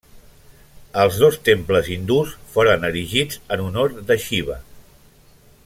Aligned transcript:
Els 1.01 1.19
dos 1.23 1.37
temples 1.49 1.91
hindús 1.95 2.33
foren 2.55 2.89
erigits 2.91 3.39
en 3.57 3.65
honor 3.67 3.95
de 4.09 4.19
Xiva. 4.25 4.57